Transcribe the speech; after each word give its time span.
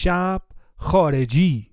شب 0.00 0.42
خارجی. 0.76 1.70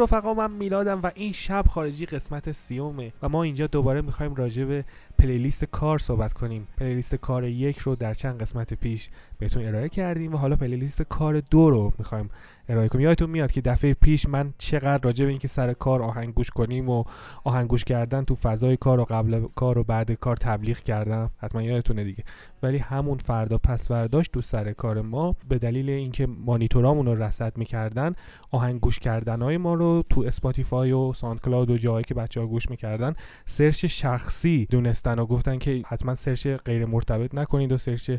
رفقا 0.00 0.34
من 0.34 0.50
میلادم 0.50 1.00
و 1.02 1.10
این 1.14 1.32
شب 1.32 1.64
خارجی 1.70 2.06
قسمت 2.06 2.52
سیومه 2.52 3.12
و 3.22 3.28
ما 3.28 3.42
اینجا 3.42 3.66
دوباره 3.66 4.00
می‌خوایم 4.00 4.34
راجع 4.34 4.64
به 4.64 4.84
پلیلیست 5.18 5.64
کار 5.64 5.98
صحبت 5.98 6.32
کنیم. 6.32 6.68
پلیلیست 6.76 7.14
کار 7.14 7.44
یک 7.44 7.78
رو 7.78 7.96
در 7.96 8.14
چند 8.14 8.42
قسمت 8.42 8.74
پیش 8.74 9.08
بهتون 9.38 9.66
ارائه 9.66 9.88
کردیم 9.88 10.34
و 10.34 10.36
حالا 10.36 10.56
پلیلیست 10.56 11.02
کار 11.02 11.40
دو 11.40 11.70
رو 11.70 11.92
می‌خوایم 11.98 12.30
ارائه 12.68 12.88
کنیم. 12.88 13.04
یادتون 13.04 13.30
میاد 13.30 13.52
که 13.52 13.60
دفعه 13.60 13.94
پیش 13.94 14.28
من 14.28 14.54
چقدر 14.58 15.00
راجع 15.02 15.24
به 15.24 15.30
اینکه 15.30 15.48
سر 15.48 15.72
کار 15.72 16.02
آهنگ 16.02 16.34
گوش 16.34 16.50
کنیم 16.50 16.88
و 16.88 17.04
آهنگ 17.44 17.68
گوش 17.68 17.84
کردن 17.84 18.24
تو 18.24 18.34
فضای 18.34 18.76
کار 18.76 19.00
و 19.00 19.04
قبل 19.04 19.46
کار 19.54 19.78
و 19.78 19.84
بعد 19.84 20.12
کار 20.12 20.36
تبلیغ 20.36 20.78
کردم. 20.78 21.30
حتما 21.38 21.62
یادتونه 21.62 22.04
دیگه. 22.04 22.24
ولی 22.62 22.78
همون 22.78 23.18
فردا 23.18 23.58
پس 23.58 23.88
فرداش 23.88 24.28
تو 24.28 24.40
سر 24.40 24.72
کار 24.72 25.00
ما 25.00 25.36
به 25.48 25.58
دلیل 25.58 25.90
اینکه 25.90 26.26
مانیتورامون 26.26 27.06
رو 27.06 27.22
رصد 27.22 27.58
می‌کردن 27.58 28.12
آهنگ 28.50 28.80
گوش 28.80 28.98
کردن 28.98 29.42
های 29.42 29.56
ما 29.56 29.74
رو 29.74 30.04
تو 30.10 30.20
Spotify 30.20 30.92
و 30.92 31.12
SoundCloud 31.12 31.70
و 31.70 31.76
جایی 31.76 32.04
که 32.04 32.14
بچه 32.14 32.40
ها 32.40 32.46
گوش 32.46 32.70
می‌کردن 32.70 33.14
search 33.46 33.84
شخصی 33.84 34.66
دونستن 34.70 35.18
و 35.18 35.26
گفتن 35.26 35.58
که 35.58 35.82
حتما 35.86 36.14
search 36.14 36.46
غیر 36.46 36.86
مرتبط 36.86 37.34
نکنید 37.34 37.72
و 37.72 37.78
search 37.78 38.10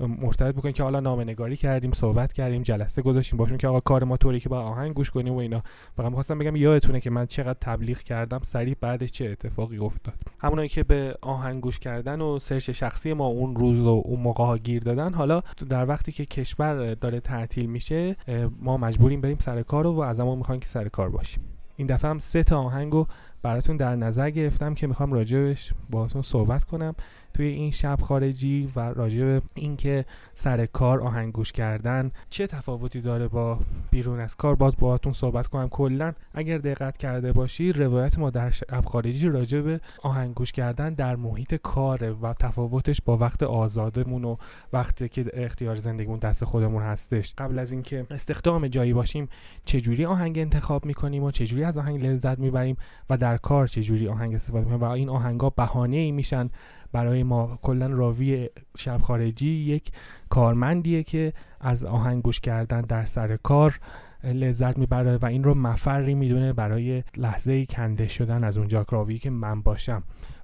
مرتبط 0.00 0.54
بکنید 0.54 0.74
که 0.74 0.82
حالا 0.82 1.00
نامه 1.00 1.34
کردیم 1.34 1.92
صحبت 1.92 2.32
کردیم 2.32 2.62
جلسه 2.62 3.02
گذاشتیم 3.02 3.36
باشون 3.36 3.58
که 3.58 3.68
آقا 3.68 3.80
کار 3.80 4.04
ما 4.04 4.16
طوری 4.16 4.40
که 4.40 4.48
با 4.48 4.60
آهنگ 4.60 4.94
گوش 4.94 5.10
کنیم 5.10 5.34
و 5.34 5.36
اینا. 5.36 5.62
فقط 5.96 6.06
می‌خواستم 6.06 6.38
بگم 6.38 6.56
یادتونه 6.56 7.00
که 7.00 7.10
من 7.10 7.26
چقدر 7.26 7.58
تبلیغ 7.60 7.98
کردم 7.98 8.40
سریع 8.42 8.76
بعدش 8.80 9.10
چه 9.10 9.24
اتفاقی 9.24 9.78
افتاد. 9.78 10.14
همونایی 10.38 10.68
که 10.68 10.84
به 10.84 11.14
آهنگ 11.22 11.60
گوش 11.60 11.78
کردن 11.78 12.20
و 12.20 12.38
search 12.38 12.70
شخصی 12.70 13.12
ما 13.12 13.26
اون 13.26 13.56
روز 13.56 13.80
و 13.80 14.02
اون 14.04 14.20
موقع 14.20 14.44
ها 14.44 14.58
گیر 14.58 14.82
دادن 14.82 15.14
حالا 15.14 15.42
در 15.68 15.88
وقتی 15.88 16.12
که 16.12 16.26
کشور 16.26 16.94
داره 16.94 17.20
تعطیل 17.20 17.66
میشه 17.66 18.16
ما 18.60 18.76
مجبوریم 18.76 19.20
بریم 19.20 19.38
سر 19.38 19.62
کار 19.62 19.86
و 19.86 20.00
ازمون 20.00 20.38
می‌خوان 20.38 20.60
که 20.60 20.68
سر 20.68 20.88
کار 20.88 21.10
باشیم. 21.10 21.42
این 21.76 21.86
دفعه 21.86 22.10
هم 22.10 22.18
سه 22.18 22.42
تا 22.42 22.62
آهنگو 22.62 23.06
براتون 23.42 23.76
در 23.76 23.96
نظر 23.96 24.30
گرفتم 24.30 24.74
که 24.74 24.86
می‌خوام 24.86 25.12
راجبش 25.12 25.72
باهاتون 25.90 26.22
صحبت 26.22 26.64
کنم. 26.64 26.94
توی 27.34 27.46
این 27.46 27.70
شب 27.70 27.98
خارجی 28.02 28.68
و 28.76 28.80
راجع 28.80 29.24
به 29.24 29.42
اینکه 29.54 30.04
سر 30.34 30.66
کار 30.66 31.00
آهنگ 31.00 31.32
گوش 31.32 31.52
کردن 31.52 32.10
چه 32.30 32.46
تفاوتی 32.46 33.00
داره 33.00 33.28
با 33.28 33.58
بیرون 33.90 34.20
از 34.20 34.36
کار؟ 34.36 34.54
باز 34.54 34.76
باهاتون 34.78 35.12
صحبت 35.12 35.46
کنم. 35.46 35.68
کلا 35.68 36.12
اگر 36.34 36.58
دقت 36.58 36.96
کرده 36.96 37.32
باشی 37.32 37.72
روایت 37.72 38.18
ما 38.18 38.30
در 38.30 38.50
شب 38.50 38.84
خارجی 38.84 39.28
راجع 39.28 39.60
به 39.60 39.80
آهنگ 40.02 40.34
گوش 40.34 40.52
کردن 40.52 40.94
در 40.94 41.16
محیط 41.16 41.54
کاره 41.54 42.10
و 42.10 42.32
تفاوتش 42.32 43.00
با 43.02 43.16
وقت 43.16 43.42
آزادمون 43.42 44.24
و 44.24 44.36
وقتی 44.72 45.08
که 45.08 45.24
اختیار 45.34 45.76
زندگیمون 45.76 46.18
دست 46.18 46.44
خودمون 46.44 46.82
هستش. 46.82 47.34
قبل 47.38 47.58
از 47.58 47.72
اینکه 47.72 48.06
استخدام 48.10 48.66
جایی 48.66 48.92
باشیم 48.92 49.28
چجوری 49.64 50.04
آهنگ 50.04 50.38
انتخاب 50.38 50.84
می‌کنیم 50.84 51.22
و 51.22 51.30
چجوری 51.30 51.64
از 51.64 51.78
آهنگ 51.78 52.06
لذت 52.06 52.38
می‌بریم 52.38 52.76
و 53.10 53.16
در 53.16 53.36
کار 53.36 53.66
چجوری 53.66 54.08
آهنگ 54.08 54.34
استفاده 54.34 54.64
می‌کنیم؟ 54.64 54.82
و 54.82 54.84
این 54.84 55.08
آهنگا 55.08 55.50
بهانه 55.50 55.96
ای 55.96 56.12
میشن 56.12 56.50
برای 56.92 57.22
ما 57.22 57.58
کلا 57.62 57.86
راوی 57.86 58.48
شب 58.78 59.00
خارجی 59.02 59.48
یک 59.50 59.92
کارمندیه 60.28 61.02
که 61.02 61.32
از 61.60 61.84
آهنگ 61.84 62.22
گوش 62.22 62.40
کردن 62.40 62.80
در 62.80 63.04
سر 63.06 63.36
کار 63.36 63.80
لذت 64.24 64.78
می‌بره 64.78 65.16
و 65.16 65.26
این 65.26 65.44
رو 65.44 65.54
مفری 65.54 66.14
می‌دونه 66.14 66.52
برای 66.52 67.02
لحظه 67.16 67.64
کنده 67.64 68.08
شدن 68.08 68.44
از 68.44 68.58
اونجا. 68.58 68.86
راوی 68.90 69.18
که 69.18 69.30
من 69.30 69.62
باشم. 69.62 70.02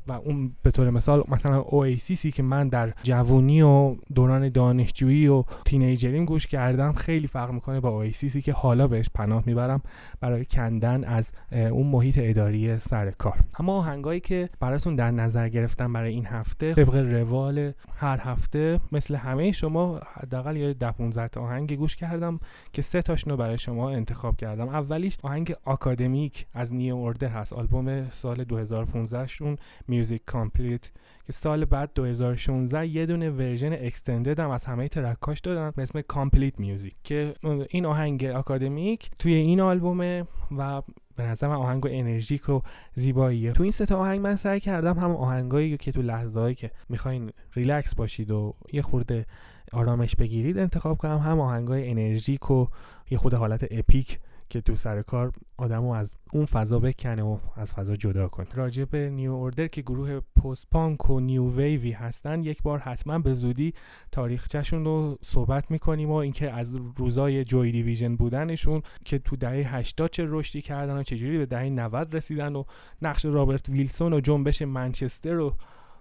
و 0.08 0.12
اون 0.12 0.52
به 0.62 0.70
طور 0.70 0.90
مثال 0.90 1.22
مثلا 1.28 1.60
اویسیسی 1.60 2.30
که 2.30 2.42
من 2.42 2.68
در 2.68 2.92
جوونی 3.02 3.62
و 3.62 3.96
دوران 4.14 4.48
دانشجویی 4.48 5.28
و 5.28 5.44
تینیجریم 5.64 6.24
گوش 6.24 6.46
کردم 6.46 6.92
خیلی 6.92 7.26
فرق 7.26 7.50
می‌کنه 7.50 7.80
با 7.80 7.88
اویسیسی 7.88 8.40
که 8.42 8.52
حالا 8.52 8.88
بهش 8.88 9.06
پناه 9.14 9.42
می‌برم 9.46 9.82
برای 10.20 10.44
کندن 10.44 11.04
از 11.04 11.32
اون 11.52 11.86
محیط 11.86 12.18
اداری 12.22 12.78
سر 12.78 13.10
کار. 13.10 13.38
اما 13.58 13.78
آهنگایی 13.78 14.20
که 14.20 14.48
براتون 14.60 14.96
در 14.96 15.10
نظر 15.10 15.48
گرفتم 15.48 15.92
برای 15.92 16.12
این 16.12 16.26
هفته 16.26 16.74
طبق 16.74 16.94
روال 16.94 17.72
هر 17.96 18.20
هفته 18.20 18.80
مثل 18.92 19.14
همه 19.14 19.52
شما 19.52 20.00
حداقل 20.12 20.56
یه 20.56 20.74
10 20.74 20.90
15 20.90 21.40
آهنگ 21.40 21.76
گوش 21.76 21.96
کردم 21.96 22.40
که 22.72 22.82
سه 22.82 23.02
تاشونو 23.02 23.36
برای 23.36 23.58
شما 23.58 23.90
انتخاب 23.90 24.36
کردم. 24.36 24.68
اولیش 24.68 25.18
آهنگ 25.22 25.54
آکادمیک 25.64 26.46
از 26.54 26.74
نیو 26.74 26.94
اوردر 26.94 27.28
هست 27.28 27.52
آلبوم 27.52 28.10
سال 28.10 28.44
2015 28.44 29.26
شون 29.26 29.56
Music 29.96 30.22
Complete 30.26 30.90
که 31.26 31.32
سال 31.32 31.64
بعد 31.64 31.90
2016 31.94 32.86
یه 32.86 33.06
دونه 33.06 33.30
version 33.30 33.72
extended 33.72 34.40
هم 34.40 34.50
از 34.50 34.64
همه 34.64 34.88
track 34.88 35.26
اش 35.26 35.40
دادن 35.40 35.72
به 35.76 35.82
اسم 35.82 36.00
Complete 36.00 36.60
Music 36.60 36.94
که 37.04 37.34
این 37.70 37.86
آهنگ 37.86 38.24
آکادمیک 38.24 39.10
توی 39.18 39.34
این 39.34 39.60
آلبومه 39.60 40.24
و 40.58 40.82
به 41.16 41.22
نظر 41.22 41.48
من 41.48 41.54
آهنگ 41.54 41.84
و 41.84 41.88
انرژیک 41.92 42.48
و 42.48 42.60
زیباییه. 42.94 43.52
تو 43.52 43.62
این 43.62 43.72
سه 43.72 43.86
تا 43.86 43.98
آهنگ 43.98 44.20
من 44.20 44.36
سعی 44.36 44.60
کردم 44.60 44.98
هم 44.98 45.16
آهنگایی 45.16 45.76
که 45.76 45.92
تو 45.92 46.02
لحظه 46.02 46.54
که 46.54 46.70
می‌خواین 46.88 47.32
ریلکس 47.54 47.94
باشید 47.94 48.30
و 48.30 48.54
یه 48.72 48.82
خورده 48.82 49.26
آرامش 49.72 50.16
بگیرید 50.16 50.58
انتخاب 50.58 50.98
کنم 50.98 51.18
هم 51.18 51.40
آهنگای 51.40 51.90
انرژیک 51.90 52.50
و 52.50 52.66
یه 53.10 53.18
خورده 53.18 53.34
حالت 53.34 53.66
epic 53.70 54.18
که 54.50 54.60
تو 54.60 54.76
سر 54.76 55.02
کار 55.02 55.32
آدمو 55.56 55.90
از 55.90 56.16
اون 56.32 56.44
فضا 56.44 56.78
بکنه 56.78 57.22
و 57.22 57.38
از 57.56 57.72
فضا 57.72 57.96
جدا 57.96 58.28
کنه. 58.28 58.46
راجع 58.54 58.84
به 58.84 59.10
New 59.10 59.32
Order 59.32 59.66
که 59.66 59.82
گروه 59.82 60.20
post-punk 60.20 61.10
و 61.10 61.20
new 61.20 61.50
wave 61.56 61.85
ی 61.85 61.92
هستن 61.92 62.42
یک 62.42 62.62
بار 62.62 62.78
حتما 62.78 63.18
به 63.18 63.34
زودی 63.34 63.74
تاریخچهشون 64.12 64.84
رو 64.84 65.18
صحبت 65.22 65.70
می‌کنیم 65.70 66.10
و 66.10 66.14
اینکه 66.14 66.52
از 66.52 66.76
روزای 66.96 67.44
جوی 67.44 67.72
دیویژن 67.72 68.16
بودنشون 68.16 68.82
که 69.04 69.18
تو 69.18 69.36
دهه 69.36 69.76
80 69.76 70.10
چه 70.10 70.24
رشدی 70.28 70.62
کردن 70.62 70.96
و 70.96 71.02
چجوری 71.02 71.38
به 71.38 71.46
دهه 71.46 71.68
90 71.68 72.16
رسیدن 72.16 72.56
و 72.56 72.64
نقش 73.02 73.24
رابرت 73.24 73.68
ویلسون 73.68 74.12
و 74.12 74.20
جنبش 74.20 74.62
منچستر 74.62 75.32
رو 75.32 75.54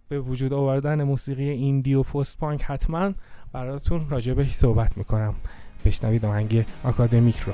به 0.08 0.20
وجود 0.20 0.54
آوردن 0.54 1.04
موسیقی 1.04 1.50
ایندی 1.50 1.94
و 1.94 2.04
پست 2.04 2.38
پانک 2.38 2.64
حتما 2.64 3.14
براتون 3.52 4.10
راجبش 4.10 4.52
صحبت 4.52 4.98
می‌کنم. 4.98 5.36
بشنوید 5.86 6.26
آهنگ 6.26 6.66
آکادمیک 6.84 7.40
رو. 7.40 7.54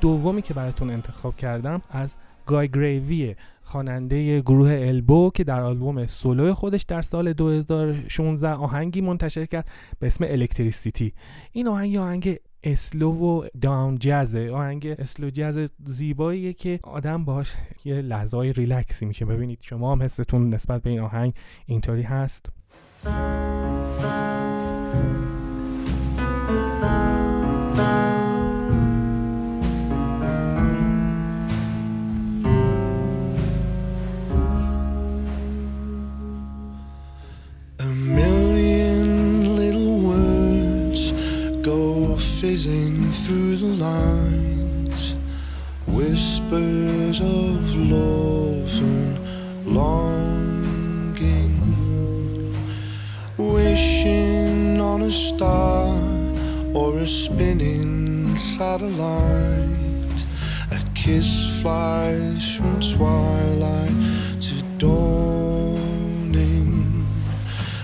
دومی 0.00 0.42
که 0.42 0.54
براتون 0.54 0.90
انتخاب 0.90 1.36
کردم 1.36 1.82
از 1.90 2.16
Guy 2.46 2.68
Garvey 2.68 3.34
خواننده 3.62 4.40
گروه 4.40 4.76
Elbow 4.80 5.30
که 5.34 5.44
در 5.44 5.60
آلبوم 5.60 6.06
سولو 6.06 6.54
خودش 6.54 6.82
در 6.82 7.02
سال 7.02 7.32
2016 7.32 8.48
آهنگی 8.48 9.00
منتشر 9.00 9.46
کرد 9.46 9.68
به 9.98 10.06
اسم 10.06 10.24
Electricity 10.28 11.12
این 11.52 11.68
آهنگ 11.68 11.96
آهنگ 11.96 12.38
slow 12.62 13.12
و 13.12 13.46
down 13.60 13.98
jazz 14.00 14.40
ه 14.40 14.50
آهنگ 14.50 14.86
slow 14.86 15.30
jazz 15.30 15.70
زیباییه 15.84 16.52
که 16.52 16.80
آدم 16.82 17.24
باش 17.24 17.52
یه 17.84 17.94
لحظه 17.94 18.38
ریلکسی 18.38 19.06
میشه. 19.06 19.24
ببینید 19.24 19.58
شما 19.62 19.92
هم 19.92 20.02
حستون 20.02 20.54
نسبت 20.54 20.82
به 20.82 20.90
این 20.90 21.00
آهنگ 21.00 21.34
اینطوری 21.66 22.02
هست. 22.02 22.46
Whispers 46.50 47.20
of 47.20 47.62
love 47.90 48.68
and 48.80 49.18
longing, 49.66 51.52
wishing 53.36 54.80
on 54.80 55.02
a 55.02 55.12
star 55.12 55.94
or 56.74 56.96
a 56.98 57.06
spinning 57.06 58.38
satellite. 58.38 60.24
A 60.70 60.80
kiss 60.94 61.28
flies 61.60 62.56
from 62.56 62.80
twilight 62.80 63.92
to 64.40 64.62
dawning 64.78 67.06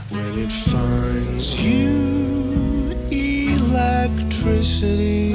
when 0.09 0.39
it 0.39 0.53
finds 0.71 1.53
you 1.61 2.97
electricity 3.11 5.35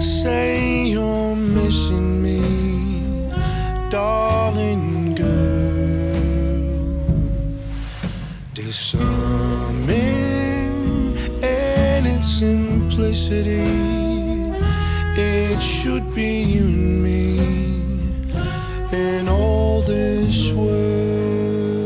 say 0.00 0.59
should 15.82 16.14
be 16.14 16.42
you 16.42 16.64
and 16.64 17.02
me 17.02 17.38
in 18.92 19.28
all 19.28 19.80
this 19.80 20.52
world. 20.52 21.80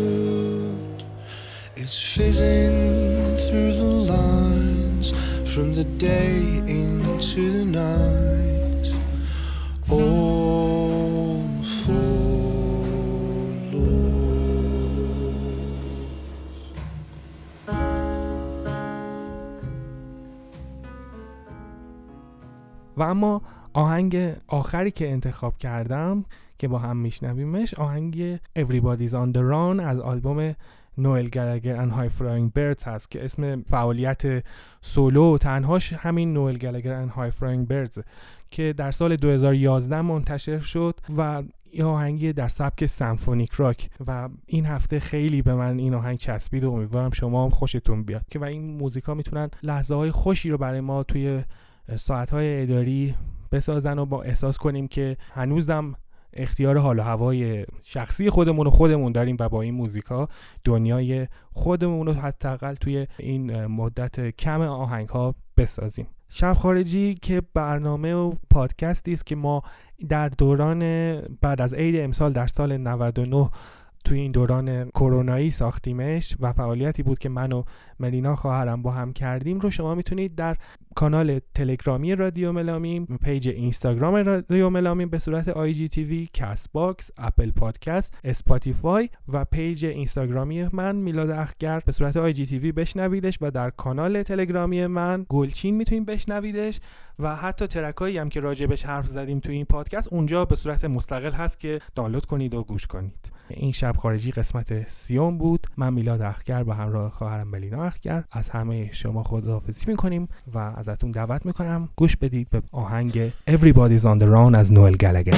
It's 1.76 1.96
fizzing 1.96 3.37
through 3.46 3.75
the 3.76 3.85
lines 4.12 5.11
from 5.55 5.75
the 5.75 5.85
day 5.85 6.38
into 6.67 7.52
the 7.52 7.64
night. 7.64 8.91
Oh, 9.88 11.41
for. 11.87 12.25
Vamos 22.96 23.43
آهنگ 23.75 24.17
آخری 24.47 24.91
که 24.91 25.11
انتخاب 25.11 25.59
کردم 25.59 26.25
که 26.59 26.69
با 26.69 26.79
هم 26.79 26.97
میشنویمش 26.97 27.75
آهنگ 27.75 28.37
Everybody's 28.37 29.12
on 29.12 29.37
the 29.37 29.43
Run 29.53 29.81
از 29.81 30.00
آلبوم 30.00 30.55
Noel 30.99 31.29
Gallagher 31.29 31.77
and 31.77 31.91
High 31.91 32.09
Flying 32.09 32.53
Birds 32.53 32.85
هست 32.85 33.11
که 33.11 33.25
اسم 33.25 33.62
فعالیت 33.62 34.44
سولو 34.81 35.38
تنهاش 35.38 35.93
همین 35.93 36.32
Noel 36.33 36.56
Gallagher 36.56 36.93
and 36.93 37.09
High 37.09 37.31
Flying 37.31 37.69
Birds 37.69 37.99
که 38.50 38.75
در 38.76 38.91
سال 38.91 39.17
2011 39.17 40.03
منتشر 40.03 40.59
شد 40.59 41.00
و 41.17 41.43
یه 41.73 41.85
آهنگی 41.85 42.32
در 42.32 42.49
سبک 42.49 42.87
symphonic 42.87 43.53
rock 43.53 43.91
و 44.06 44.29
این 44.47 44.67
هفته 44.67 45.00
خیلی 45.00 45.43
به 45.43 45.55
من 45.55 45.79
این 45.79 45.94
آهنگ 45.94 46.19
چسبید 46.19 46.65
و 46.65 46.73
امیدوارم 46.73 47.11
شما 47.11 47.44
هم 47.44 47.50
خوشتون 47.50 48.03
بیاد 48.03 48.25
که 48.31 48.38
و 48.38 48.44
این 48.44 48.77
موزیکا 48.77 49.15
می‌تونن 49.15 49.50
لحظه 49.62 49.94
های 49.94 50.11
خوشی 50.11 50.50
رو 50.50 50.59
برای 50.59 50.81
ما 50.81 51.03
توی 51.03 51.43
ساعت 51.97 52.31
های 52.31 52.62
اداری 52.62 53.15
بسازن 53.55 53.99
و 53.99 54.06
با 54.06 54.23
احساس 54.23 54.59
کنیم 54.59 54.89
که 54.89 55.17
هنوزم 55.33 55.95
اختیار 56.33 56.79
حال 56.79 56.99
و 56.99 57.03
هوای 57.03 57.67
شخصی 57.83 58.31
خودمون 58.31 58.67
و 58.67 58.71
خودمون 58.71 59.12
داریم 59.12 59.37
و 59.41 59.49
با 59.49 59.62
این 59.62 59.75
موزیکا 59.75 60.29
دنیای 60.65 61.27
خودمون 61.53 62.06
رو 62.06 62.12
حداقل 62.12 62.75
توی 62.75 63.06
این 63.19 63.67
مدت 63.67 64.37
کم 64.37 64.61
آهنگ 64.61 65.09
ها 65.09 65.35
بسازیم. 65.56 66.06
شب 66.29 66.53
خارجی 66.53 67.15
که 67.15 67.43
برنامه 67.55 68.15
و 68.15 68.33
پادکستی 68.51 69.12
است 69.12 69.27
که 69.27 69.37
ما 69.37 69.62
در 70.09 70.29
دوران 70.29 70.81
بعد 71.21 71.62
از 71.62 71.75
عید 71.75 71.97
امسال 71.97 72.33
در 72.33 72.47
سال 72.47 72.77
99 72.77 73.51
توی 74.05 74.21
این 74.21 74.33
دوران 74.33 74.91
کرونایی 74.91 75.51
ساختیمش 75.51 76.37
و 76.41 76.53
فعالیتی 76.53 77.03
بود 77.03 77.19
که 77.19 77.29
من 77.29 77.53
و 77.53 77.62
ملینا 78.01 78.37
خواهرم 78.37 78.83
با 78.83 78.91
هم 78.91 79.12
کردیم 79.12 79.61
رو 79.61 79.71
شما 79.71 79.95
می‌تونید 79.95 80.35
در 80.35 80.56
کانال 80.95 81.41
تلگرامی 81.55 82.15
رادیو 82.15 82.53
ملامیم 82.53 83.19
page 83.23 83.49
اینستاگرام 83.49 84.15
رادیو 84.15 84.71
ملامیم 84.71 85.09
به 85.09 85.19
صورت 85.19 85.49
آی 85.49 85.75
جی 85.75 85.89
تی 85.89 86.05
وی 86.05 86.29
کست 86.33 86.73
باکس 86.73 87.11
اپل 87.17 87.51
پادکست 87.51 88.15
اسپاتیفای 88.25 89.09
و 89.29 89.45
page 89.45 89.85
اینستاگرامی 89.85 90.69
من 90.73 90.97
میلاد 90.97 91.31
اخگر 91.31 91.81
به 91.87 91.93
صورت 91.93 92.17
IGTV 92.17 92.73
بشنویدش 92.73 93.39
و 93.41 93.51
در 93.51 93.71
کانال 93.71 94.23
تلگرامی 94.23 94.87
من 94.87 95.27
گلچین 95.29 95.77
می‌تونید 95.77 96.06
بشنویدش 96.06 96.81
و 97.19 97.37
حتی 97.37 97.67
ترکایی 97.67 98.19
هم 98.19 98.29
که 98.29 98.41
راجبش 98.41 98.85
حرف 98.85 99.06
زدیم 99.06 99.41
توی 99.41 99.55
این 99.55 99.65
پادکست 99.65 100.12
اونجا 100.12 100.45
به 100.45 100.55
صورت 100.55 100.85
مستقل 100.85 101.33
هست 101.33 101.61
که 101.61 101.81
دانلود 101.95 102.27
کنید 102.27 102.55
و 102.55 102.62
گوش 102.62 102.87
کنید. 102.87 103.34
این 103.49 103.73
شب 103.73 103.96
خارجی 103.96 104.31
قسمت 104.31 104.88
سیوم 104.88 105.38
بود. 105.38 105.67
من 105.76 105.93
میلاد 105.93 106.23
اخگر 106.23 106.64
به 106.64 106.75
همراه 106.75 107.11
خواهرم 107.11 107.49
ملینا 107.49 107.85
اخگر. 107.85 108.25
از 108.32 108.50
همه 108.50 108.93
شما 108.93 109.23
خداحافظی 109.23 109.85
می‌کنیم 109.87 110.29
و 110.55 110.58
ازتون 110.58 111.11
دعوت 111.11 111.46
می‌کنم. 111.46 111.88
گوش 111.96 112.17
بدید 112.17 112.50
به 112.50 112.62
آهنگ 112.73 113.32
Everybody's 113.50 114.02
on 114.02 114.20
the 114.20 114.26
Run 114.26 114.55
از 114.55 114.73
نوئل 114.73 114.96
گلگر 114.96 115.35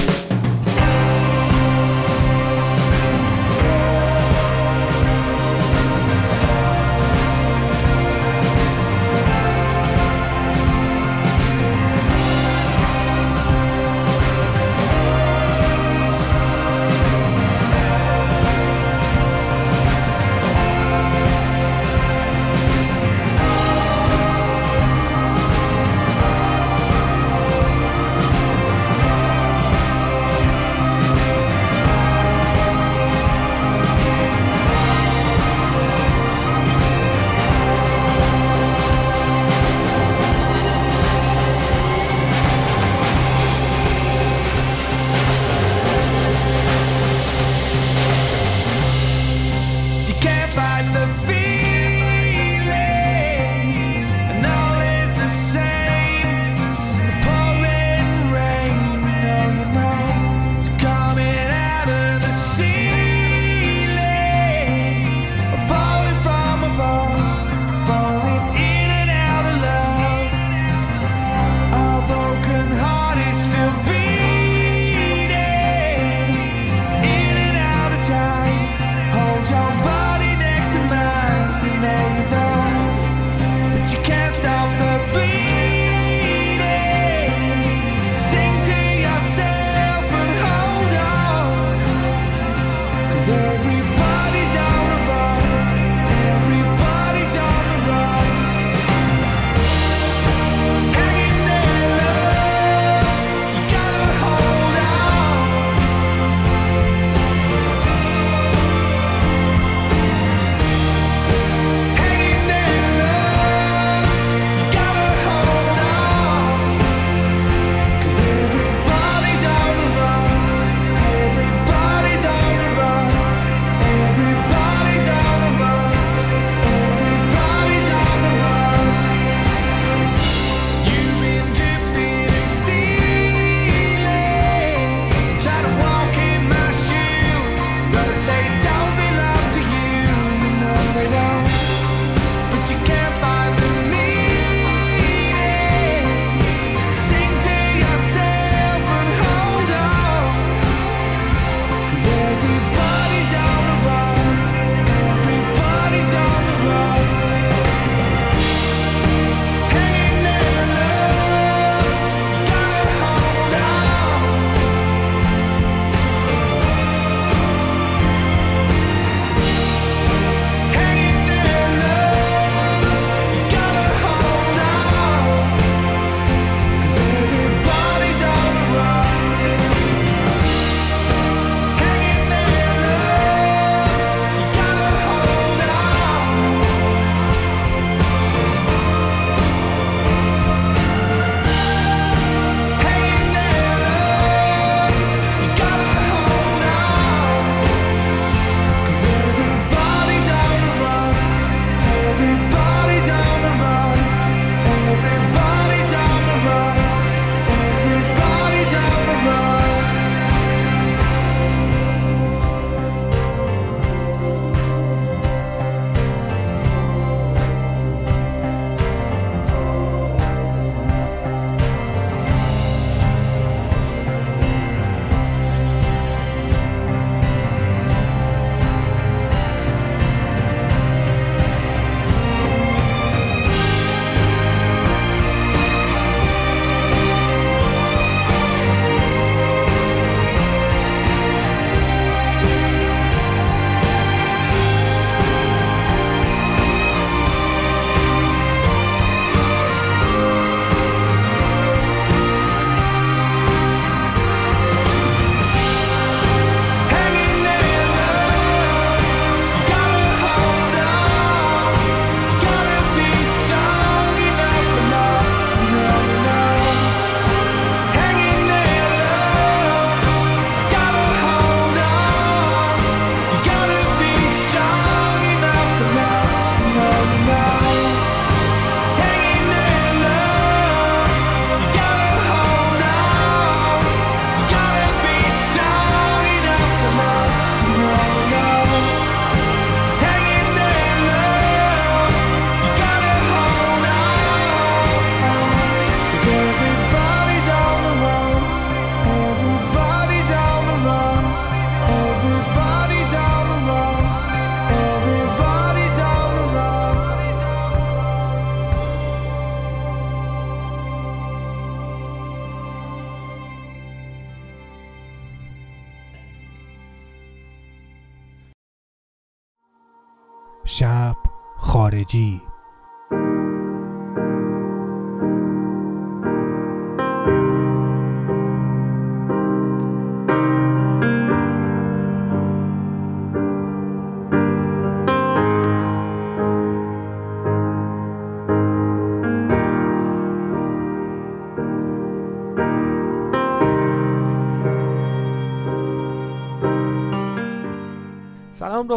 شب 320.79 321.15
خارجی. 321.57 322.41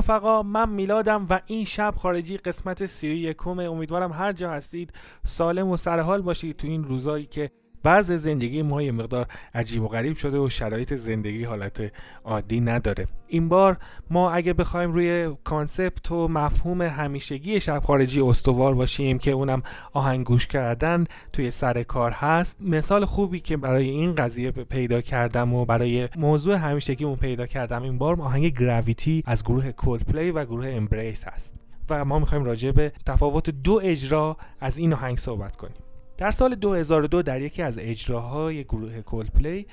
رفقا 0.00 0.42
من 0.42 0.68
میلادم 0.68 1.26
و 1.30 1.40
این 1.46 1.64
شب 1.64 1.94
خارجی 1.96 2.36
قسمت 2.36 2.86
سی 2.86 3.34
و 3.34 3.60
امیدوارم 3.60 4.12
هر 4.12 4.32
جا 4.32 4.50
هستید 4.50 4.92
سالم 5.26 5.68
و 5.68 5.76
سرحال 5.76 6.22
باشید 6.22 6.56
تو 6.56 6.66
این 6.66 6.84
روزایی 6.84 7.26
که 7.26 7.50
وضع 7.84 8.16
زندگی 8.16 8.62
ما 8.62 8.82
یه 8.82 8.92
مقدار 8.92 9.26
عجیب 9.54 9.82
و 9.82 9.88
غریب 9.88 10.16
شده 10.16 10.38
و 10.38 10.48
شرایط 10.48 10.94
زندگی 10.94 11.44
حالت 11.44 11.92
عادی 12.24 12.60
نداره. 12.60 13.06
این 13.26 13.48
بار 13.48 13.76
ما 14.10 14.30
اگه 14.30 14.52
بخوایم 14.52 14.92
روی 14.92 15.36
concept 15.44 16.12
و 16.12 16.28
مفهوم 16.28 16.82
همیشگی 16.82 17.60
شب 17.60 17.82
خارجی 17.86 18.20
استوار 18.20 18.74
باشیم 18.74 19.18
که 19.18 19.30
اونم 19.30 19.62
آهنگ 19.92 20.19
گوش 20.19 20.46
کردن 20.46 21.04
توی 21.32 21.50
سر 21.50 21.82
کار 21.82 22.10
هست 22.10 22.56
مثال 22.60 23.04
خوبی 23.04 23.40
که 23.40 23.56
برای 23.56 23.88
این 23.90 24.14
قضیه 24.14 24.50
پیدا 24.50 25.00
کردم 25.00 25.54
و 25.54 25.64
برای 25.64 26.08
موضوع 26.16 26.54
همیشگیمون 26.54 27.16
پیدا 27.16 27.46
کردم 27.46 27.82
این 27.82 27.98
بار 27.98 28.20
آهنگ 28.20 28.58
Gravity 28.58 29.22
از 29.26 29.44
گروه 29.44 29.72
Coldplay 29.72 30.30
و 30.30 30.44
گروه 30.44 30.68
Embrace 30.68 31.24
هست. 31.24 31.54
و 31.90 32.04
ما 32.04 32.18
می‌خوایم 32.18 32.44
راجع 32.44 32.70
به 32.70 32.92
تفاوت 33.06 33.50
دو 33.50 33.80
اجرا 33.82 34.36
از 34.60 34.78
این 34.78 34.92
آهنگ 34.92 35.18
صحبت 35.18 35.56
کنیم. 35.56 35.89
در 36.20 36.30
سال 36.30 36.54
2002 36.54 37.22
در 37.22 37.40
یکی 37.40 37.62
از 37.62 37.78
اجراهای 37.78 38.64
گروه 38.64 39.00
Coldplay 39.00 39.66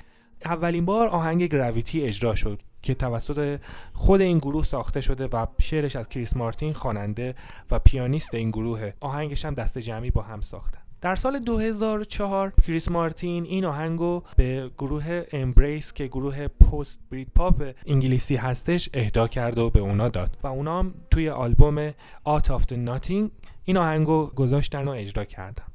اولین 0.44 0.84
بار 0.84 1.08
آهنگ 1.08 1.42
Gravity 1.42 2.02
اجرا 2.02 2.34
شد 2.34 2.62
که 2.82 2.94
توسط 2.94 3.60
خود 3.92 4.20
این 4.20 4.38
گروه 4.38 4.64
ساخته 4.64 5.00
شده 5.00 5.26
و 5.26 5.46
شعرش 5.58 5.96
از 5.96 6.08
Chris 6.08 6.36
Martin 6.36 6.72
خواننده 6.72 7.34
و 7.70 7.78
پیانیست 7.78 8.34
این 8.34 8.50
گروه. 8.50 8.92
آهنگش 9.00 9.44
هم 9.44 9.54
دست 9.54 9.78
جمعی 9.78 10.10
با 10.10 10.22
هم 10.22 10.40
ساختن. 10.40 10.78
در 11.00 11.14
سال 11.14 11.38
2004 11.38 12.52
Chris 12.66 12.88
Martin 12.88 13.44
این 13.44 13.64
آهنگو 13.64 14.22
به 14.36 14.70
گروه 14.78 15.24
Embrace 15.32 15.92
که 15.92 16.06
گروه 16.06 16.48
post-Britpop 16.48 17.74
انگلیسی 17.86 18.36
هستش 18.36 18.90
اهدا 18.94 19.28
کرد 19.28 19.58
و 19.58 19.70
به 19.70 19.80
اونا 19.80 20.08
داد 20.08 20.38
و 20.42 20.46
اونا 20.46 20.78
هم 20.78 20.94
توی 21.10 21.28
آلبوم 21.28 21.94
آت 22.24 22.50
آف 22.50 22.72
ناتینگ 22.72 23.30
این 23.64 23.76
آهنگو 23.76 24.26
گذاشتن 24.26 24.88
و 24.88 24.90
اجرا 24.90 25.24
کردن. 25.24 25.67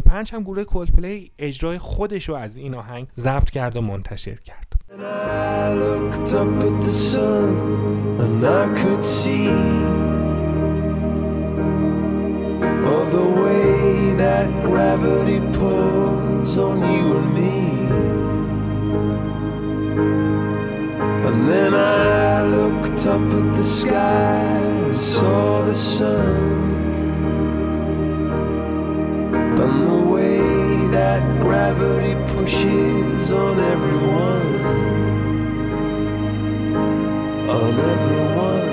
95 0.00 0.34
هم 0.34 0.42
گروه 0.42 0.64
کلپلی 0.64 1.30
اجرای 1.38 1.78
خودش 1.78 2.28
رو 2.28 2.34
از 2.34 2.56
این 2.56 2.74
آهنگ 2.74 3.06
ضبط 3.16 3.50
کرد 3.50 3.76
و 3.76 3.80
منتشر 3.80 4.34
کرد 4.34 4.66
And 21.30 21.48
then 21.48 21.74
I 21.74 22.42
looked 22.56 23.06
up 23.06 23.26
at 23.40 23.48
the 23.54 23.66
sky 23.80 24.40
and 24.86 24.94
saw 24.94 25.62
the 25.62 25.74
sun. 25.74 26.69
And 29.62 29.84
the 29.86 29.98
way 30.12 30.38
that 30.96 31.20
gravity 31.44 32.14
pushes 32.34 33.32
on 33.32 33.54
everyone, 33.74 34.52
on 37.58 37.74
everyone. 37.94 38.70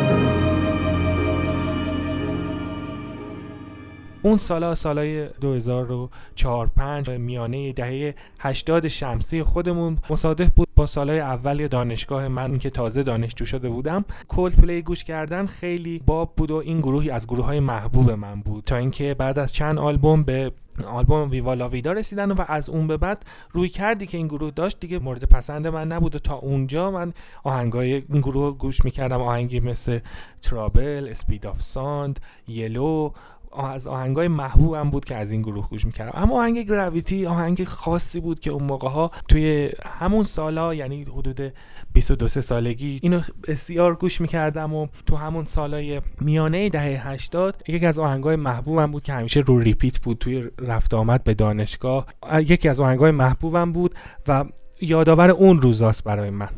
اون 4.23 4.37
سالا 4.37 4.75
سالای 4.75 5.27
2004 5.41 6.67
5 6.67 7.09
میانه 7.09 7.73
دهه 7.73 8.15
80 8.39 8.87
شمسی 8.87 9.43
خودمون 9.43 9.97
مصادف 10.09 10.49
بود 10.49 10.67
با 10.75 10.87
سالای 10.87 11.19
اول 11.19 11.67
دانشگاه 11.67 12.27
من 12.27 12.57
که 12.57 12.69
تازه 12.69 13.03
دانشجو 13.03 13.45
شده 13.45 13.69
بودم 13.69 14.05
کول 14.27 14.51
پلی 14.51 14.81
گوش 14.81 15.03
کردن 15.03 15.45
خیلی 15.45 16.01
باب 16.05 16.33
بود 16.37 16.51
و 16.51 16.55
این 16.55 16.79
گروهی 16.79 17.09
از 17.09 17.27
گروه 17.27 17.45
های 17.45 17.59
محبوب 17.59 18.11
من 18.11 18.41
بود 18.41 18.63
تا 18.63 18.75
اینکه 18.75 19.13
بعد 19.13 19.39
از 19.39 19.53
چند 19.53 19.79
آلبوم 19.79 20.23
به 20.23 20.51
آلبوم 20.85 21.29
Viva 21.29 21.53
la 21.53 21.66
Vida 21.66 21.91
رسیدن 21.91 22.31
و 22.31 22.45
از 22.47 22.69
اون 22.69 22.87
به 22.87 22.97
بعد 22.97 23.25
رویکردی 23.51 24.07
که 24.07 24.17
این 24.17 24.27
گروه 24.27 24.51
داشت 24.51 24.79
دیگه 24.79 24.99
مورد 24.99 25.23
پسند 25.23 25.67
من 25.67 25.87
نبود 25.87 26.15
و 26.15 26.19
تا 26.19 26.35
اونجا 26.35 26.91
من 26.91 27.13
آهنگای 27.43 27.93
این 27.93 28.21
گروه 28.21 28.45
رو 28.45 28.53
گوش 28.53 28.85
می‌کردم. 28.85 29.21
آهنگی 29.21 29.59
مثل 29.59 29.99
Trouble، 30.41 31.07
Speed 31.11 31.47
of 31.47 31.61
Sound، 31.61 32.19
Yellow 32.47 33.11
از 33.53 33.87
آهنگای 33.87 34.27
محبوبم 34.27 34.89
بود 34.89 35.05
که 35.05 35.15
از 35.15 35.31
این 35.31 35.41
گروه 35.41 35.69
گوش 35.69 35.85
می‌کردم. 35.85 36.11
اما 36.13 36.39
آهنگ 36.39 36.59
Gravity 36.59 37.25
آهنگ 37.25 37.63
خاصی 37.63 38.19
بود 38.19 38.39
که 38.39 38.51
اون 38.51 38.63
موقع 38.63 38.89
ها 38.89 39.11
توی 39.27 39.69
همون 39.85 40.23
سالا 40.23 40.73
یعنی 40.73 41.03
حدود 41.03 41.53
22 41.93 42.27
سالگی 42.27 42.99
اینو 43.01 43.21
بسیار 43.47 43.95
گوش 43.95 44.21
می‌کردم 44.21 44.73
و 44.73 44.87
تو 45.05 45.15
همون 45.15 45.45
سالای 45.45 46.01
میانه 46.21 46.69
دهه 46.69 47.07
80 47.07 47.63
یکی 47.67 47.85
از 47.85 47.99
آهنگای 47.99 48.35
محبوبم 48.35 48.91
بود 48.91 49.03
که 49.03 49.13
همیشه 49.13 49.39
رو 49.39 49.59
repeat 49.59 49.99
بود 49.99 50.17
توی 50.17 50.49
رفت 50.59 50.93
آمد 50.93 51.23
به 51.23 51.33
دانشگاه. 51.33 52.05
یکی 52.39 52.69
از 52.69 52.79
آهنگای 52.79 53.11
محبوبم 53.11 53.71
بود 53.71 53.95
و 54.27 54.45
یادآور 54.81 55.29
اون 55.29 55.61
روزاست 55.61 56.03
برای 56.03 56.29
من. 56.29 56.49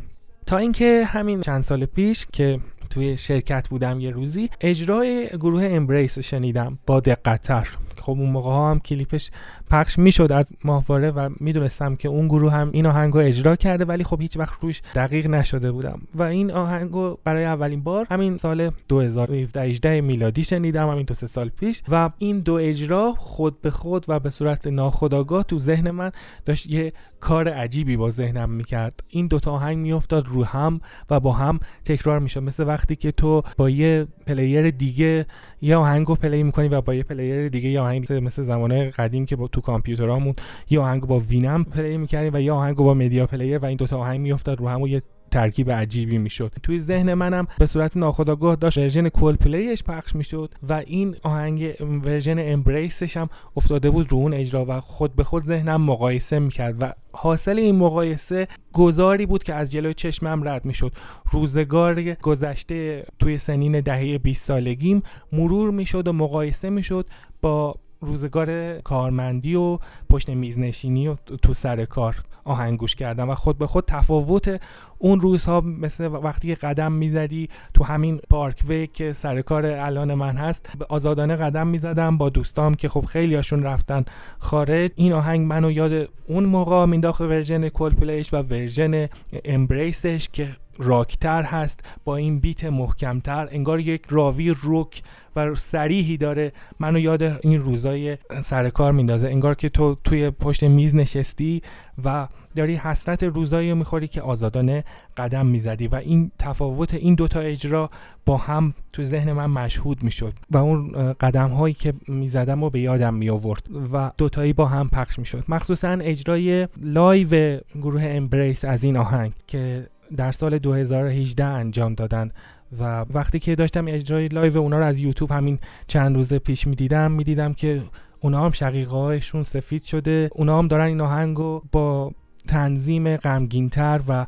تا 0.45 0.57
اینکه 0.57 1.03
همین 1.07 1.41
چند 1.41 1.63
سال 1.63 1.85
پیش 1.85 2.25
که 2.33 2.59
توی 2.89 3.17
شرکت 3.17 3.69
بودم 3.69 3.99
یه 3.99 4.09
روزی 4.09 4.49
اجرای 4.61 5.27
گروه 5.27 5.63
امبریس 5.63 6.17
رو 6.17 6.21
شنیدم. 6.21 6.79
با 6.85 6.99
دقتتر. 6.99 7.67
خب 8.09 8.19
اون 8.19 8.29
موقع 8.29 8.49
ها 8.49 8.71
هم 8.71 8.79
کلیپش 8.79 9.31
پخش 9.71 9.99
می‌شد 9.99 10.31
از 10.31 10.49
ماهواره 10.63 11.11
و 11.11 11.29
می‌دونستم 11.39 11.95
که 11.95 12.09
اون 12.09 12.27
گروه 12.27 12.53
هم 12.53 12.69
این 12.73 12.85
آهنگ 12.85 13.13
رو 13.13 13.19
اجرا 13.19 13.55
کرده 13.55 13.85
ولی 13.85 14.03
خب 14.03 14.21
هیچ 14.21 14.37
وقت 14.37 14.53
روش 14.61 14.81
دقیق 14.95 15.27
نشده 15.27 15.71
بودم. 15.71 16.01
و 16.15 16.23
این 16.23 16.51
آهنگ 16.51 16.91
رو 16.91 17.19
برای 17.23 17.45
اولین 17.45 17.83
بار 17.83 18.07
همین 18.09 18.37
سال 18.37 18.71
2017 18.87 20.01
میلادی 20.01 20.43
شنیدم 20.43 20.89
همین 20.89 21.05
دو 21.05 21.13
سه 21.13 21.27
سال 21.27 21.49
پیش. 21.49 21.81
و 21.89 22.09
این 22.17 22.39
دو 22.39 22.53
اجرا 22.53 23.13
خود 23.17 23.61
به 23.61 23.71
خود 23.71 24.05
و 24.07 24.19
به 24.19 24.29
صورت 24.29 24.67
ناخودآگاه 24.67 25.43
تو 25.43 25.59
ذهن 25.59 25.91
من 25.91 26.11
داشت 26.45 26.69
یه 26.69 26.93
کار 27.19 27.49
عجیبی 27.49 27.97
با 27.97 28.09
ذهنم 28.09 28.49
می‌کرد. 28.49 29.03
این 29.09 29.27
دوتا 29.27 29.51
آهنگ 29.51 29.77
میافتاد 29.77 30.27
رو 30.27 30.43
هم 30.43 30.81
و 31.09 31.19
با 31.19 31.31
هم 31.31 31.59
تکرار 31.85 32.19
می‌شد. 32.19 32.43
مثل 32.43 32.67
وقتی 32.67 32.95
که 32.95 33.11
تو 33.11 33.41
با 33.57 33.69
یه 33.69 34.07
player 34.27 34.71
دیگه 34.71 35.25
یه 35.61 35.75
آهنگ 35.75 36.07
رو 36.07 36.15
play 36.15 36.43
می‌کنی 36.43 36.67
و 36.67 36.81
با 36.81 36.93
یه 36.93 37.03
player 37.03 37.49
دیگه 37.49 37.69
یه 37.69 37.79
مثل 38.11 38.43
زمانه 38.43 38.89
قدیم 38.89 39.25
که 39.25 39.35
با 39.35 39.47
تو 39.47 39.61
کامپیوترامون 39.61 40.33
یه 40.69 40.79
آهنگ 40.79 41.05
با 41.05 41.19
Winamp 41.19 41.63
play 41.63 41.97
می‌کردیم 41.97 42.33
و 42.33 42.41
یه 42.41 42.51
آهنگ 42.51 42.75
با 42.75 42.93
Media 42.93 43.27
Player 43.27 43.57
و 43.57 43.65
این 43.65 43.77
دوتا 43.77 43.97
آهنگ 43.97 44.19
میافتاد. 44.19 44.59
رو 44.59 44.67
هم 44.67 44.81
و 44.81 44.87
یه 44.87 45.01
ترکیب 45.31 45.71
عجیبی 45.71 46.17
می‌شد. 46.17 46.51
توی 46.63 46.79
ذهن 46.79 47.13
منم 47.13 47.47
به 47.59 47.65
صورت 47.65 47.97
ناخودآگاه 47.97 48.55
داشت 48.55 48.77
version 48.77 49.09
Coldplay 49.09 49.35
ش 49.35 49.83
پخش 49.83 50.15
می‌شد 50.15 50.53
و 50.69 50.73
این 50.73 51.15
آهنگ 51.23 51.73
ورژن 52.03 52.35
امبریسش 52.39 53.17
هم 53.17 53.29
افتاده 53.57 53.89
بود 53.89 54.11
رو 54.11 54.17
اون 54.17 54.33
اجرا 54.33 54.65
و 54.67 54.79
خود 54.79 55.15
به 55.15 55.23
خود 55.23 55.43
ذهنم 55.43 55.81
مقایسه 55.81 56.39
می‌کرد 56.39 56.75
و 56.79 56.93
حاصل 57.11 57.59
این 57.59 57.75
مقایسه 57.75 58.47
گذاری 58.73 59.25
بود 59.25 59.43
که 59.43 59.53
از 59.53 59.71
جلوی 59.71 59.93
چشمم 59.93 60.47
رد 60.47 60.65
می‌شد. 60.65 60.91
روزگار 61.31 62.01
گذشته 62.13 63.05
توی 63.19 63.37
سنین 63.37 63.79
دهه 63.79 64.17
20 64.17 64.45
سالگیم 64.45 65.03
مرور 65.31 65.71
می‌شد 65.71 66.07
و 66.07 66.13
مقایسه 66.13 66.69
می‌شد 66.69 67.05
با 67.41 67.75
روزگار 68.01 68.79
کارمندی 68.79 69.55
و 69.55 69.77
پشت 70.09 70.29
میزنشینی 70.29 71.07
و 71.07 71.15
تو 71.41 71.53
سر 71.53 71.85
کار 71.85 72.15
آهنگوش 72.43 72.95
کردم 72.95 73.29
و 73.29 73.35
خود 73.35 73.57
به 73.57 73.67
خود 73.67 73.83
تفاوت 73.87 74.61
اون 74.97 75.21
روزها 75.21 75.61
مثل 75.61 76.05
وقتی 76.05 76.47
که 76.47 76.55
قدم 76.55 76.91
می‌زدی 76.91 77.49
تو 77.73 77.83
همین 77.83 78.19
پارکوی 78.29 78.87
که 78.87 79.13
سر 79.13 79.41
کار 79.41 79.65
الان 79.65 80.13
من 80.13 80.37
هست 80.37 80.69
به 80.79 80.85
آزادانه 80.89 81.35
قدم 81.35 81.67
می‌زدم 81.67 82.17
با 82.17 82.29
دوستام 82.29 82.75
که 82.75 82.89
خب 82.89 83.05
خیلی 83.05 83.35
هاشون 83.35 83.63
رفتن 83.63 84.05
خارج. 84.37 84.91
این 84.95 85.13
آهنگ 85.13 85.47
منو 85.47 85.71
یاد 85.71 86.09
اون 86.27 86.43
موقع 86.45 86.85
مینداخت 86.85 87.21
version 87.21 87.69
Coldplay 87.69 87.93
ش 87.93 88.33
و 88.33 88.37
version 88.37 89.07
Embrace 89.45 90.11
ش 90.11 90.29
که 90.33 90.49
راکتر 90.79 91.43
هست 91.43 91.79
با 92.05 92.15
این 92.15 92.39
beat 92.39 92.63
محکمتر. 92.63 93.47
انگار 93.51 93.79
یک 93.79 94.01
راوی 94.09 94.49
رک 94.49 95.01
و 95.35 95.55
صریحی 95.55 96.17
داره. 96.17 96.51
منو 96.79 96.99
یاد 96.99 97.23
این 97.23 97.59
روزای 97.59 98.17
سرکار 98.41 98.91
میندازه. 98.91 99.27
انگار 99.27 99.55
که 99.55 99.69
تو 99.69 99.95
توی 100.03 100.29
پشت 100.29 100.63
میز 100.63 100.95
نشستی 100.95 101.61
و 102.03 102.27
داری 102.55 102.75
حسرت 102.75 103.23
روزایی 103.23 103.73
می‌خوری 103.73 104.07
که 104.07 104.21
آزادانه 104.21 104.83
قدم 105.17 105.45
می‌زدی. 105.45 105.87
و 105.87 105.95
این 105.95 106.31
تفاوت 106.39 106.93
این 106.93 107.15
دوتا 107.15 107.39
اجرا 107.39 107.89
با 108.25 108.37
هم 108.37 108.73
تو 108.93 109.03
ذهن 109.03 109.31
من 109.31 109.45
مشهود 109.45 110.03
می‌شد. 110.03 110.33
و 110.51 110.57
اون 110.57 111.13
قدم 111.13 111.49
هایی 111.49 111.73
که 111.73 111.93
می‌زدم 112.07 112.63
و 112.63 112.69
به 112.69 112.79
یادم 112.79 113.13
می 113.13 113.29
آورد 113.29 113.67
و 113.93 114.11
دوتایی 114.17 114.53
با 114.53 114.65
هم 114.65 114.89
پخش 114.89 115.19
می‌شد. 115.19 115.43
مخصوصا 115.49 115.89
اجرای 115.89 116.67
live 116.81 117.59
گروه 117.75 118.03
Embrace 118.05 118.65
از 118.65 118.83
این 118.83 118.97
آهنگ 118.97 119.31
که 119.47 119.87
در 120.17 120.31
سال 120.31 120.57
2018 120.57 121.45
انجام 121.45 121.93
دادن 121.93 122.31
و 122.79 123.05
وقتی 123.13 123.39
که 123.39 123.55
داشتم 123.55 123.85
اجرای 123.87 124.27
live 124.27 124.57
اونا 124.57 124.79
رو 124.79 124.85
از 124.85 124.99
یوتیوب 124.99 125.31
همین 125.31 125.59
چند 125.87 126.15
روز 126.15 126.33
پیش 126.33 126.67
می‌دیدم 126.67 127.11
می‌دیدم 127.11 127.53
که 127.53 127.81
اونا 128.21 128.45
هم 128.45 128.51
شقیقه 128.51 129.19
سفید 129.43 129.83
شده 129.83 130.29
اونا 130.35 130.59
هم 130.59 130.67
دارن 130.67 130.85
این 130.85 131.01
آهنگ 131.01 131.39
با 131.71 132.11
تنظیم 132.47 133.17
غمگینتر 133.17 134.01
و 134.07 134.25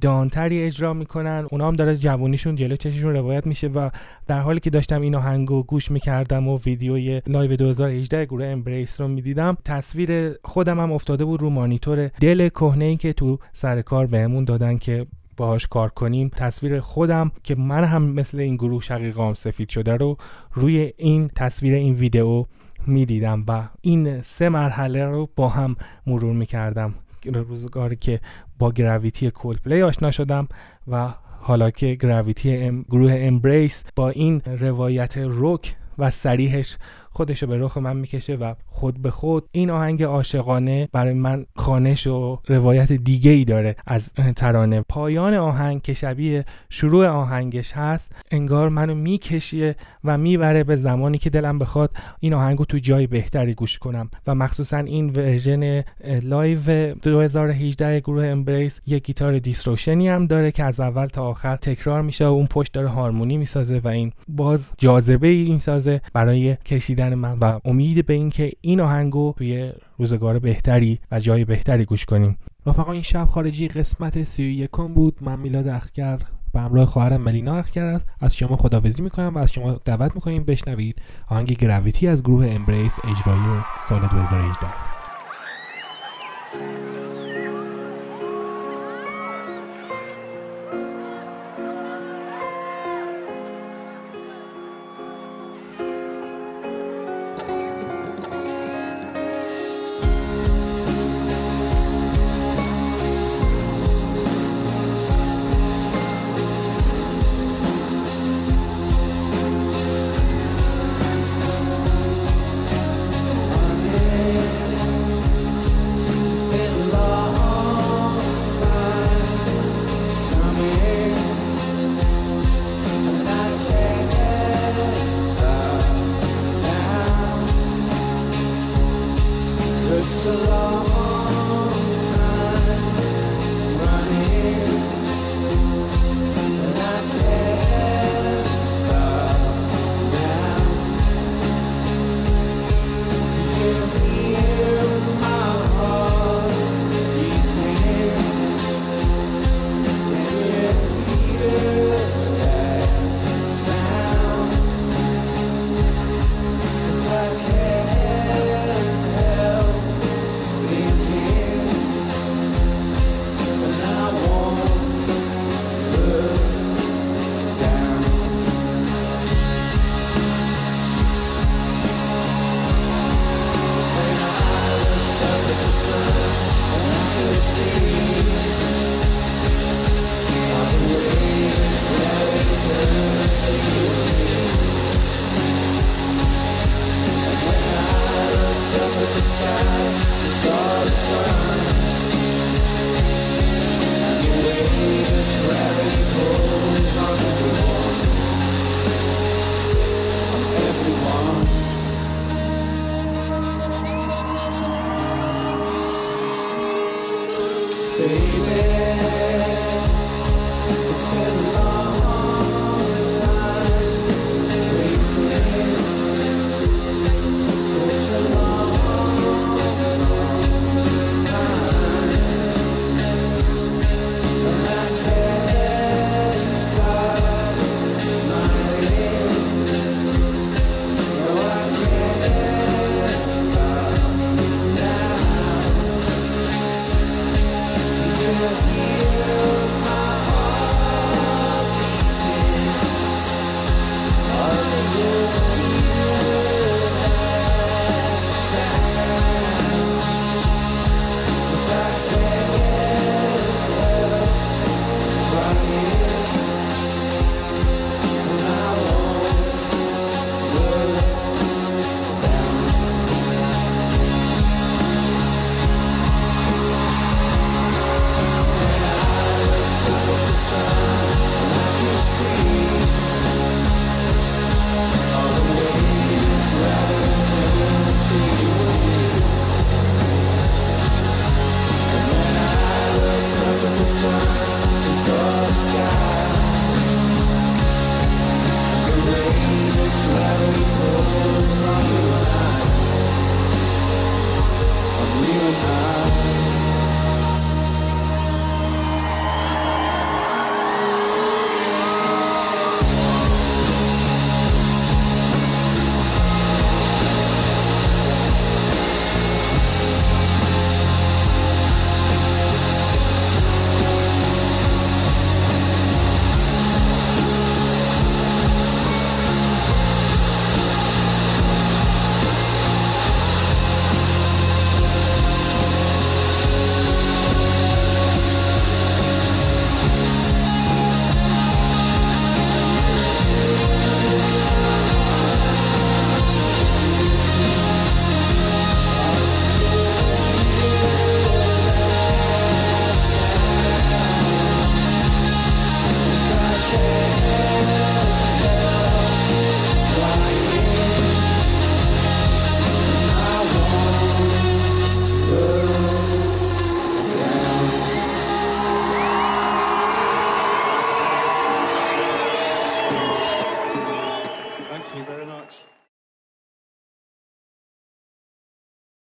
down 0.00 0.35
تری 0.35 0.62
اجرا 0.62 0.92
می‌کنن. 0.92 1.46
اونا 1.50 1.68
هم 1.68 1.76
داره 1.76 1.96
جوونیشون 1.96 2.54
جلو 2.54 2.76
چششون 2.76 3.12
روایت 3.12 3.46
میشه 3.46 3.68
و 3.68 3.90
در 4.26 4.40
حالی 4.40 4.60
که 4.60 4.70
داشتم 4.70 5.00
این 5.00 5.14
آهنگو 5.14 5.62
گوش 5.62 5.90
می‌کردم 5.90 6.48
و 6.48 6.58
ویدیوی 6.58 7.22
live 7.26 7.56
2018 7.56 8.24
گروه 8.24 8.46
Embrace 8.46 9.00
رو 9.00 9.08
می‌دیدم 9.08 9.56
تصویر 9.64 10.32
خودم 10.44 10.80
هم 10.80 10.92
افتاده 10.92 11.24
بود 11.24 11.42
رو 11.42 11.50
مانیتور 11.50 12.08
Dell 12.08 12.48
کهنه 12.48 12.84
ای 12.84 12.96
که 12.96 13.12
تو 13.12 13.38
سر 13.52 13.82
کار 13.82 14.06
بهمون 14.06 14.44
دادن 14.44 14.78
که 14.78 15.06
باهاش 15.36 15.66
کار 15.66 15.88
کنیم. 15.88 16.30
تصویر 16.36 16.80
خودم 16.80 17.32
که 17.42 17.54
من 17.54 17.84
هم 17.84 18.02
مثل 18.02 18.38
این 18.38 18.56
گروه 18.56 18.82
شقیقام 18.82 19.34
سفید 19.34 19.68
شده 19.68 19.96
رو 19.96 20.16
روی 20.52 20.92
این 20.96 21.30
تصویر 21.34 21.74
این 21.74 21.94
ویدیو 21.94 22.44
می‌دیدم 22.86 23.44
و 23.48 23.62
این 23.80 24.22
سه 24.22 24.48
مرحله 24.48 25.06
رو 25.06 25.28
با 25.36 25.48
هم 25.48 25.76
مرور 26.06 26.32
می‌کردم. 26.32 26.94
روزگاری 27.32 27.96
که 27.96 28.20
با 28.58 28.72
Gravity 28.72 29.30
Coldplay 29.30 29.82
آشنا 29.82 30.10
شدم 30.10 30.48
و 30.88 31.14
حالا 31.40 31.70
که 31.70 31.94
Gravity 31.94 32.56
ام، 32.56 32.82
گروه 32.82 33.14
Embrace 33.16 33.84
با 33.96 34.10
این 34.10 34.40
روایت 34.40 35.16
رک 35.16 35.76
و 35.98 36.10
صریحش 36.10 36.76
خودش 37.16 37.42
رو 37.42 37.48
به 37.48 37.58
رخ 37.58 37.78
من 37.78 37.96
می‌کشه 37.96 38.34
و 38.34 38.54
خود 38.66 39.02
به 39.02 39.10
خود 39.10 39.48
این 39.52 39.70
آهنگ 39.70 40.02
عاشقانه 40.02 40.88
برای 40.92 41.12
من 41.12 41.46
خوانش 41.56 42.06
و 42.06 42.38
روایت 42.48 42.92
دیگه 42.92 43.30
ای 43.30 43.44
داره 43.44 43.76
از 43.86 44.12
ترانه. 44.12 44.84
پایان 44.88 45.34
آهنگ 45.34 45.82
که 45.82 45.94
شبیه 45.94 46.44
شروع 46.70 47.06
آهنگش 47.06 47.72
هست 47.72 48.12
انگار 48.30 48.68
منو 48.68 48.94
میکشه 48.94 49.76
و 50.04 50.18
می‌بره 50.18 50.64
به 50.64 50.76
زمانی 50.76 51.18
که 51.18 51.30
دلم 51.30 51.58
بخواد 51.58 51.90
این 52.20 52.34
آهنگو 52.34 52.64
تو 52.64 52.78
جای 52.78 53.06
بهتری 53.06 53.54
گوش 53.54 53.78
کنم. 53.78 54.10
و 54.26 54.34
مخصوصا 54.34 54.78
این 54.78 55.10
version 55.10 55.84
live 56.22 56.94
2018 56.94 58.00
گروه 58.00 58.26
Embrace 58.26 58.80
یک 58.86 59.02
گیتار 59.02 59.38
distortion 59.38 60.02
ی 60.02 60.08
هم 60.08 60.26
داره 60.26 60.50
که 60.50 60.64
از 60.64 60.80
اول 60.80 61.06
تا 61.06 61.26
آخر 61.26 61.56
تکرار 61.56 62.02
میشه 62.02 62.26
و 62.26 62.28
اون 62.28 62.46
پشت 62.46 62.72
داره 62.72 62.88
هارمونی 62.88 63.36
می‌سازه 63.36 63.78
و 63.78 63.88
این 63.88 64.12
باز 64.28 64.70
جاذبه 64.78 65.28
این 65.28 65.58
سازه 65.58 66.00
برای 66.12 66.56
کشیدن 66.64 67.05
من 67.14 67.38
و 67.38 67.60
امید 67.64 68.06
به 68.06 68.14
اینکه 68.14 68.52
این 68.60 68.80
آهنگو 68.80 69.34
توی 69.38 69.72
روزگار 69.98 70.38
بهتری 70.38 71.00
و 71.10 71.20
جای 71.20 71.44
بهتری 71.44 71.84
گوش 71.84 72.04
کنیم. 72.04 72.38
رفقا 72.66 72.92
این 72.92 73.02
شب 73.02 73.24
خارجی 73.24 73.68
قسمت 73.68 74.22
سی 74.22 74.42
و 74.42 74.46
یکم 74.46 74.94
بود. 74.94 75.18
من 75.20 75.38
میلاد 75.38 75.68
اخگر 75.68 76.18
به 76.52 76.60
همراه 76.60 76.86
خواهرم 76.86 77.20
ملینا 77.20 77.56
اخگر 77.56 78.00
از 78.20 78.36
شما 78.36 78.56
خداحافظی 78.56 79.02
می‌کنم 79.02 79.34
و 79.34 79.38
از 79.38 79.52
شما 79.52 79.80
دعوت 79.84 80.14
می‌کنیم 80.14 80.44
بشنوید 80.44 81.02
آهنگ 81.28 81.52
گراویتی 81.52 82.08
از 82.08 82.22
گروه 82.22 82.46
امبریس 82.46 82.98
اجرای 83.04 83.60
سال 83.88 84.00
2018 84.00 84.95